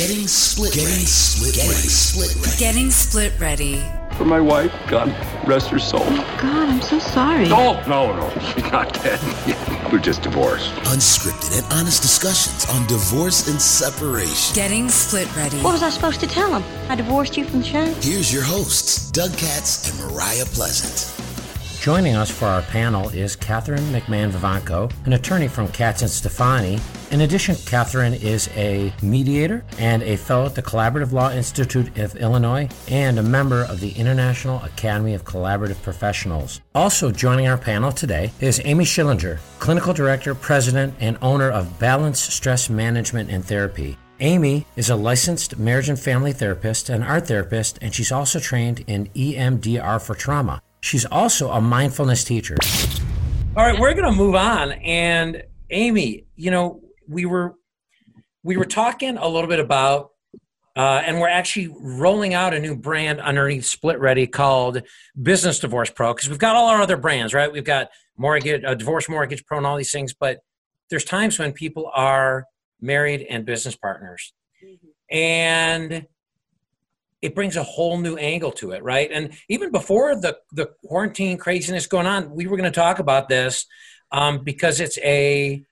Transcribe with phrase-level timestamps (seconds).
[0.00, 1.04] Getting split Getting ready.
[1.04, 1.88] split Getting ready.
[1.88, 2.56] split ready.
[2.56, 3.82] Getting split ready.
[4.16, 5.08] For my wife, God
[5.46, 6.00] rest her soul.
[6.02, 7.46] Oh God, I'm so sorry.
[7.50, 9.20] No, no, no, she's not dead.
[9.92, 10.70] We're just divorced.
[10.84, 14.54] Unscripted and honest discussions on divorce and separation.
[14.54, 15.58] Getting split ready.
[15.58, 16.64] What was I supposed to tell him?
[16.90, 17.84] I divorced you from the show?
[18.00, 21.12] Here's your hosts, Doug Katz and Mariah Pleasant.
[21.82, 26.80] Joining us for our panel is Catherine McMahon Vivanco, an attorney from Katz and Stefani.
[27.10, 32.14] In addition, Catherine is a mediator and a fellow at the Collaborative Law Institute of
[32.14, 36.60] Illinois and a member of the International Academy of Collaborative Professionals.
[36.72, 42.20] Also joining our panel today is Amy Schillinger, clinical director, president, and owner of Balance
[42.20, 43.98] Stress Management and Therapy.
[44.20, 48.84] Amy is a licensed marriage and family therapist and art therapist, and she's also trained
[48.86, 50.62] in EMDR for trauma.
[50.80, 52.56] She's also a mindfulness teacher.
[53.56, 54.70] All right, we're going to move on.
[54.72, 57.54] And Amy, you know, we were
[58.42, 60.10] we were talking a little bit about,
[60.74, 64.80] uh, and we're actually rolling out a new brand underneath Split Ready called
[65.20, 67.52] Business Divorce Pro because we've got all our other brands, right?
[67.52, 70.14] We've got mortgage, uh, divorce mortgage pro, and all these things.
[70.14, 70.38] But
[70.88, 72.46] there's times when people are
[72.80, 74.32] married and business partners,
[74.64, 75.14] mm-hmm.
[75.14, 76.06] and
[77.20, 79.10] it brings a whole new angle to it, right?
[79.12, 83.28] And even before the the quarantine craziness going on, we were going to talk about
[83.28, 83.66] this
[84.12, 85.62] um, because it's a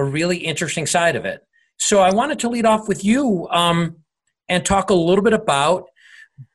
[0.00, 1.42] a really interesting side of it.
[1.78, 3.96] So I wanted to lead off with you um,
[4.48, 5.86] and talk a little bit about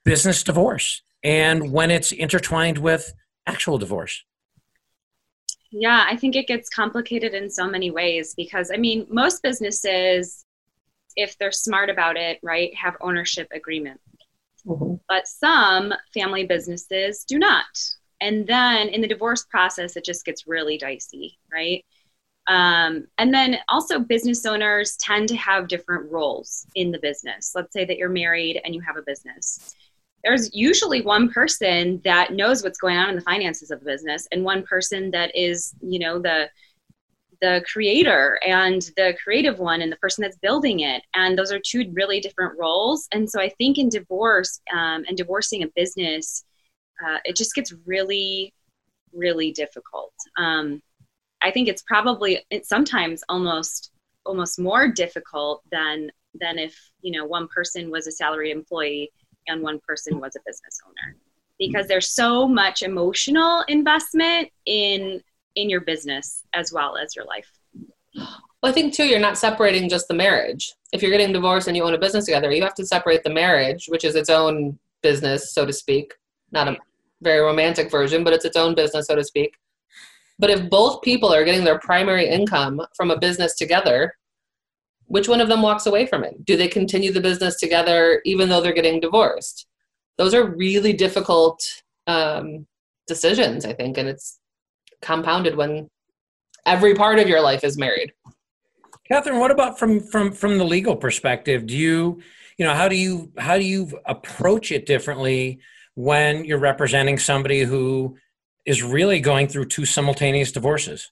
[0.03, 3.13] business divorce and when it's intertwined with
[3.47, 4.23] actual divorce.
[5.71, 10.45] Yeah, I think it gets complicated in so many ways because I mean, most businesses,
[11.16, 14.01] if they're smart about it, right, have ownership agreements
[14.66, 14.95] Mm-hmm.
[15.07, 17.66] But some family businesses do not.
[18.21, 21.85] And then in the divorce process, it just gets really dicey, right?
[22.47, 27.53] Um, and then also, business owners tend to have different roles in the business.
[27.55, 29.73] Let's say that you're married and you have a business.
[30.23, 34.27] There's usually one person that knows what's going on in the finances of the business,
[34.31, 36.50] and one person that is, you know, the
[37.41, 41.59] the creator and the creative one and the person that's building it and those are
[41.59, 46.45] two really different roles and so i think in divorce um, and divorcing a business
[47.06, 48.53] uh, it just gets really
[49.13, 50.81] really difficult um,
[51.41, 53.91] i think it's probably it's sometimes almost
[54.25, 56.09] almost more difficult than
[56.40, 59.12] than if you know one person was a salaried employee
[59.47, 61.16] and one person was a business owner
[61.57, 65.22] because there's so much emotional investment in
[65.56, 67.50] in your business as well as your life.
[68.13, 70.74] Well, I think too, you're not separating just the marriage.
[70.91, 73.29] If you're getting divorced and you own a business together, you have to separate the
[73.29, 76.13] marriage, which is its own business, so to speak.
[76.51, 76.78] Not a
[77.22, 79.56] very romantic version, but it's its own business, so to speak.
[80.38, 84.13] But if both people are getting their primary income from a business together,
[85.07, 86.44] which one of them walks away from it?
[86.46, 89.68] Do they continue the business together even though they're getting divorced?
[90.18, 91.62] Those are really difficult
[92.07, 92.66] um,
[93.07, 94.40] decisions, I think, and it's
[95.01, 95.90] compounded when
[96.66, 98.13] every part of your life is married.
[99.07, 101.68] Catherine, what about from from from the legal perspective?
[101.68, 102.22] Do you
[102.57, 105.59] you know how do you how do you approach it differently
[105.94, 108.18] when you're representing somebody who
[108.65, 111.11] is really going through two simultaneous divorces?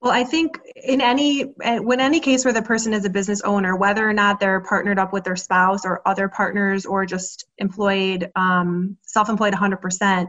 [0.00, 3.76] Well, I think in any when any case where the person is a business owner,
[3.76, 8.30] whether or not they're partnered up with their spouse or other partners or just employed,
[8.36, 10.26] um, self-employed 100%,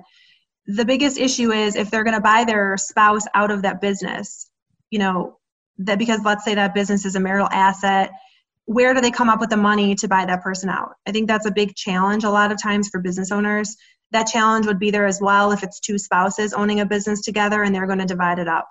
[0.68, 4.50] the biggest issue is if they're going to buy their spouse out of that business
[4.90, 5.38] you know
[5.80, 8.12] that because let's say that business is a marital asset
[8.66, 11.28] where do they come up with the money to buy that person out i think
[11.28, 13.76] that's a big challenge a lot of times for business owners
[14.12, 17.64] that challenge would be there as well if it's two spouses owning a business together
[17.64, 18.68] and they're going to divide it up.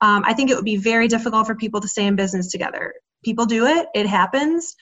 [0.00, 2.94] Um, i think it would be very difficult for people to stay in business together.
[3.24, 4.74] People do it it happens.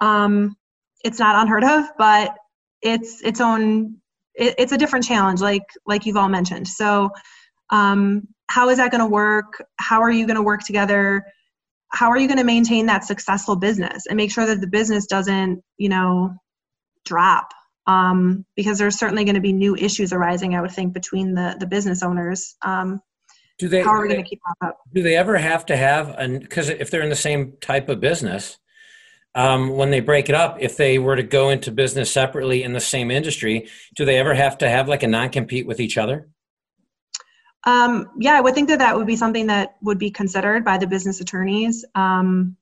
[0.00, 0.56] Um,
[1.04, 2.34] it's not unheard of but
[2.82, 3.96] it's its own
[4.34, 6.68] it, it's a different challenge like like you've all mentioned.
[6.68, 7.10] So
[7.70, 9.64] um, how is that going to work?
[9.76, 11.24] How are you going to work together?
[11.88, 15.06] How are you going to maintain that successful business and make sure that the business
[15.06, 16.34] doesn't you know
[17.04, 17.48] drop
[17.86, 21.56] um, because there's certainly going to be new issues arising i would think between the
[21.60, 23.00] the business owners um,
[23.58, 26.10] do they how are we going to keep up do they ever have to have
[26.18, 28.58] an because if they're in the same type of business
[29.36, 32.72] um, when they break it up, if they were to go into business separately in
[32.72, 35.98] the same industry, do they ever have to have like a non compete with each
[35.98, 36.30] other?
[37.64, 40.78] Um, yeah, I would think that that would be something that would be considered by
[40.78, 41.84] the business attorneys.
[41.94, 42.56] Um,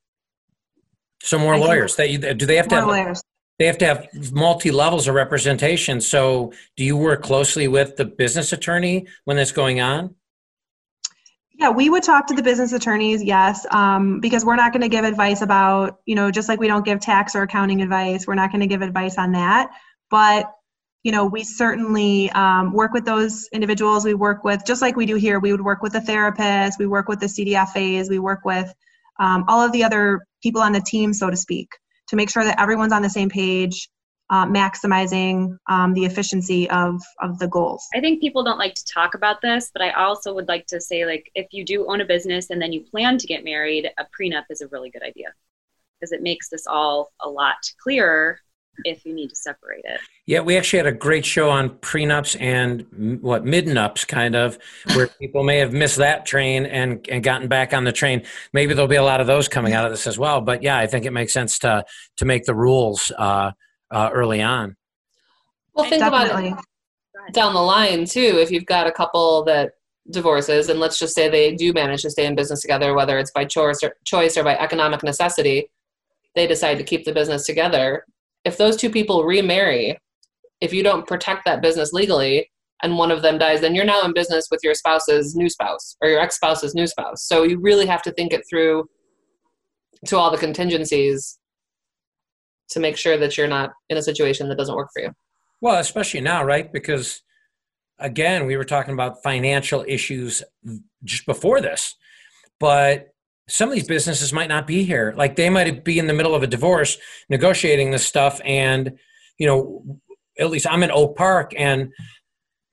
[1.22, 1.94] so more I lawyers.
[1.94, 2.88] That you, do they have to have?
[2.88, 3.22] Lawyers.
[3.58, 6.00] They have to have multi levels of representation.
[6.00, 10.14] So, do you work closely with the business attorney when that's going on?
[11.56, 14.88] Yeah, we would talk to the business attorneys, yes, um, because we're not going to
[14.88, 18.34] give advice about, you know, just like we don't give tax or accounting advice, we're
[18.34, 19.70] not going to give advice on that.
[20.10, 20.50] But,
[21.04, 24.04] you know, we certainly um, work with those individuals.
[24.04, 26.88] We work with, just like we do here, we would work with the therapist, we
[26.88, 28.74] work with the CDFAs, we work with
[29.20, 31.68] um, all of the other people on the team, so to speak,
[32.14, 33.88] to make sure that everyone's on the same page
[34.30, 37.86] uh, maximizing um, the efficiency of of the goals.
[37.94, 40.80] I think people don't like to talk about this, but I also would like to
[40.80, 43.90] say, like, if you do own a business and then you plan to get married,
[43.98, 45.34] a prenup is a really good idea
[46.00, 48.38] because it makes this all a lot clearer
[48.84, 50.00] if you need to separate it.
[50.26, 54.58] Yeah, we actually had a great show on prenups and what midnups, kind of,
[54.94, 58.24] where people may have missed that train and and gotten back on the train.
[58.52, 60.40] Maybe there'll be a lot of those coming out of this as well.
[60.40, 61.84] But yeah, I think it makes sense to
[62.16, 63.12] to make the rules.
[63.16, 63.52] Uh,
[63.94, 64.76] uh, early on.
[65.74, 66.48] Well, think Definitely.
[66.48, 66.64] about
[67.28, 68.38] it down the line too.
[68.38, 69.72] If you've got a couple that
[70.10, 73.30] divorces, and let's just say they do manage to stay in business together, whether it's
[73.30, 75.70] by choice or, choice or by economic necessity,
[76.34, 78.04] they decide to keep the business together.
[78.44, 79.98] If those two people remarry,
[80.60, 82.50] if you don't protect that business legally,
[82.82, 85.96] and one of them dies, then you're now in business with your spouse's new spouse
[86.02, 87.26] or your ex spouse's new spouse.
[87.26, 88.84] So you really have to think it through
[90.06, 91.38] to all the contingencies
[92.70, 95.12] to make sure that you're not in a situation that doesn't work for you.
[95.60, 96.70] Well, especially now, right?
[96.70, 97.22] Because
[97.98, 100.42] again, we were talking about financial issues
[101.04, 101.94] just before this,
[102.60, 103.13] but
[103.48, 105.14] some of these businesses might not be here.
[105.16, 106.98] Like they might be in the middle of a divorce
[107.28, 108.40] negotiating this stuff.
[108.44, 108.98] And,
[109.38, 110.00] you know,
[110.38, 111.92] at least I'm in Oak Park and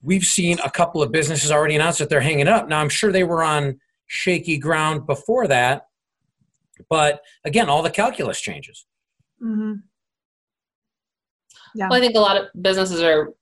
[0.02, 2.68] we've seen a couple of businesses already announce that they're hanging up.
[2.70, 5.84] Now, I'm sure they were on shaky ground before that.
[6.90, 8.86] But again, all the calculus changes.
[9.44, 9.74] Mm-hmm.
[11.76, 11.88] Yeah.
[11.90, 13.34] Well, I think a lot of businesses are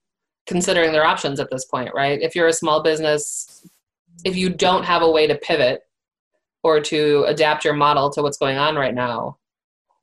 [0.46, 2.20] considering their options at this point, right?
[2.20, 3.66] If you're a small business,
[4.24, 5.82] if you don't have a way to pivot
[6.62, 9.38] or to adapt your model to what's going on right now,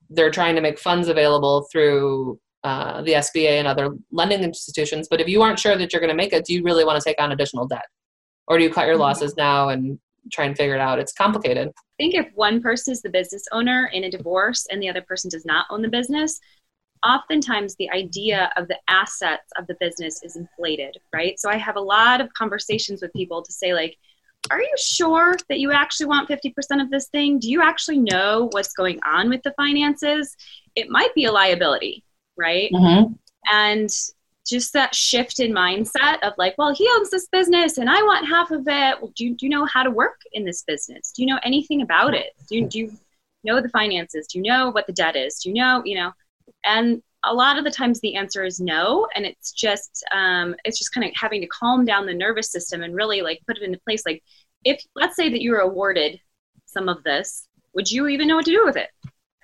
[0.09, 5.07] they're trying to make funds available through uh, the SBA and other lending institutions.
[5.09, 7.01] But if you aren't sure that you're going to make it, do you really want
[7.01, 7.85] to take on additional debt?
[8.47, 9.03] Or do you cut your mm-hmm.
[9.03, 9.99] losses now and
[10.31, 10.99] try and figure it out?
[10.99, 11.67] It's complicated.
[11.69, 15.01] I think if one person is the business owner in a divorce and the other
[15.01, 16.39] person does not own the business,
[17.05, 21.39] oftentimes the idea of the assets of the business is inflated, right?
[21.39, 23.97] So I have a lot of conversations with people to say, like,
[24.49, 27.39] are you sure that you actually want 50% of this thing?
[27.39, 30.35] Do you actually know what's going on with the finances?
[30.75, 32.03] It might be a liability,
[32.37, 32.71] right?
[32.71, 33.13] Mm-hmm.
[33.51, 33.89] And
[34.47, 38.27] just that shift in mindset of like, well, he owns this business and I want
[38.27, 39.01] half of it.
[39.01, 41.11] Well, do you, do you know how to work in this business?
[41.11, 42.27] Do you know anything about it?
[42.47, 42.91] Do you, do you
[43.43, 44.27] know the finances?
[44.27, 45.39] Do you know what the debt is?
[45.39, 46.13] Do you know, you know?
[46.63, 49.07] And a lot of the times the answer is no.
[49.15, 52.83] And it's just, um, it's just kind of having to calm down the nervous system
[52.83, 54.03] and really like put it into place.
[54.05, 54.23] Like
[54.63, 56.19] if, let's say that you were awarded
[56.65, 58.89] some of this, would you even know what to do with it?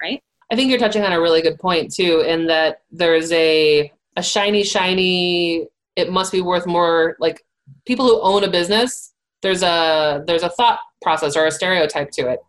[0.02, 0.22] Right.
[0.52, 4.22] I think you're touching on a really good point too, in that there's a a
[4.22, 5.68] shiny, shiny.
[5.96, 7.16] It must be worth more.
[7.20, 7.44] Like
[7.86, 12.30] people who own a business, there's a there's a thought process or a stereotype to
[12.30, 12.40] it,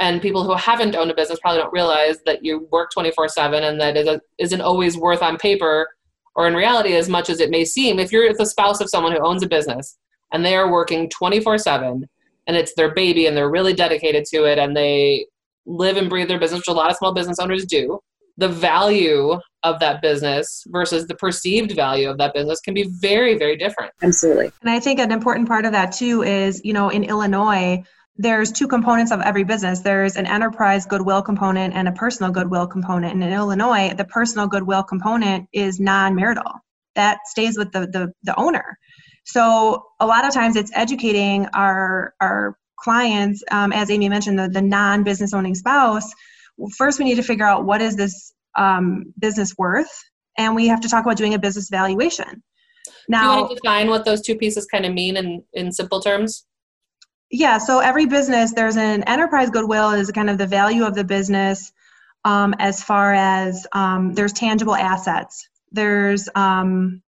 [0.00, 3.62] and people who haven't owned a business probably don't realize that you work 24 seven
[3.62, 5.88] and that it isn't always worth on paper
[6.34, 7.98] or in reality as much as it may seem.
[7.98, 9.98] If you're the spouse of someone who owns a business
[10.32, 12.08] and they are working 24 seven
[12.46, 15.26] and it's their baby and they're really dedicated to it and they
[15.66, 18.00] live and breathe their business, which a lot of small business owners do
[18.40, 23.36] the value of that business versus the perceived value of that business can be very
[23.36, 26.88] very different absolutely and i think an important part of that too is you know
[26.88, 27.82] in illinois
[28.20, 29.80] there's two components of every business.
[29.80, 33.14] There's an enterprise goodwill component and a personal goodwill component.
[33.14, 36.52] And in illinois the personal goodwill component is non-marital.
[36.96, 38.76] That stays with the, the, the owner.
[39.24, 44.48] So a lot of times it's educating our our clients um, as amy mentioned the,
[44.48, 46.12] the non-business owning spouse.
[46.76, 49.90] First we need to figure out what is this um, business worth?
[50.36, 52.42] And we have to talk about doing a business valuation.
[53.08, 55.72] Now Do you want to define what those two pieces kind of mean in, in
[55.72, 56.44] simple terms
[57.30, 61.04] yeah so every business there's an enterprise goodwill is kind of the value of the
[61.04, 61.72] business
[62.24, 65.48] um, as far as um, there's tangible assets.
[65.72, 67.02] There's um,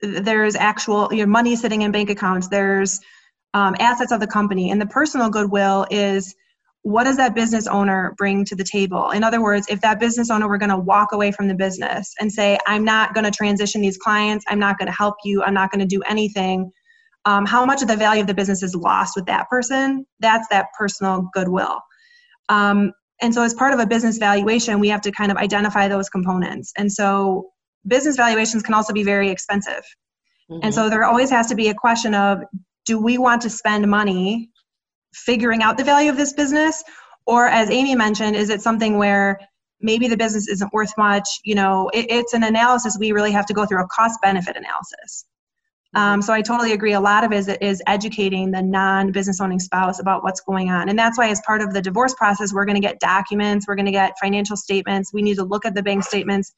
[0.00, 2.48] there's actual you know, money sitting in bank accounts.
[2.48, 3.00] There's
[3.54, 4.70] um, assets of the company.
[4.70, 6.34] And the personal goodwill is
[6.82, 9.10] what does that business owner bring to the table?
[9.10, 12.14] In other words, if that business owner were going to walk away from the business
[12.20, 15.42] and say, I'm not going to transition these clients, I'm not going to help you,
[15.42, 16.70] I'm not going to do anything,
[17.26, 20.06] um, how much of the value of the business is lost with that person?
[20.20, 21.80] That's that personal goodwill.
[22.48, 25.88] Um, and so, as part of a business valuation, we have to kind of identify
[25.88, 26.72] those components.
[26.76, 27.50] And so,
[27.86, 29.82] business valuations can also be very expensive.
[30.50, 30.60] Mm-hmm.
[30.62, 32.42] And so, there always has to be a question of
[32.86, 34.50] do we want to spend money
[35.12, 36.82] figuring out the value of this business
[37.26, 39.40] or as amy mentioned is it something where
[39.80, 43.46] maybe the business isn't worth much you know it, it's an analysis we really have
[43.46, 45.24] to go through a cost benefit analysis
[45.96, 46.92] um, so I totally agree.
[46.92, 50.90] A lot of it is, is educating the non-business owning spouse about what's going on,
[50.90, 53.76] and that's why, as part of the divorce process, we're going to get documents, we're
[53.76, 55.10] going to get financial statements.
[55.14, 56.52] We need to look at the bank statements.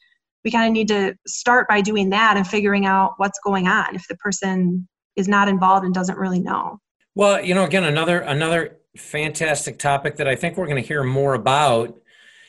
[0.44, 3.94] We kind of need to start by doing that and figuring out what's going on
[3.94, 6.80] if the person is not involved and doesn't really know.
[7.14, 11.04] Well, you know, again, another another fantastic topic that I think we're going to hear
[11.04, 11.96] more about,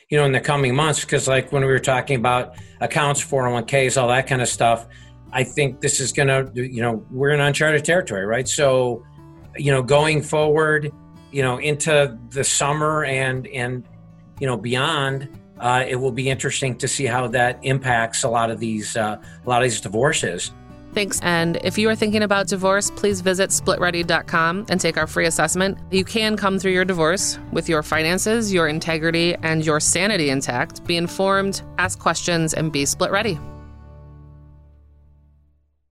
[0.08, 1.02] you know, in the coming months.
[1.02, 4.88] Because, like when we were talking about accounts, 401ks, all that kind of stuff
[5.32, 8.48] I think this is going to, you know, we're in uncharted territory, right?
[8.48, 9.04] So,
[9.56, 10.92] you know, going forward,
[11.30, 13.84] you know, into the summer and and
[14.40, 15.28] you know beyond,
[15.60, 19.16] uh, it will be interesting to see how that impacts a lot of these uh,
[19.44, 20.52] a lot of these divorces.
[20.92, 21.20] Thanks.
[21.22, 25.78] And if you are thinking about divorce, please visit splitready.com and take our free assessment.
[25.92, 30.84] You can come through your divorce with your finances, your integrity, and your sanity intact.
[30.84, 33.38] Be informed, ask questions, and be split ready.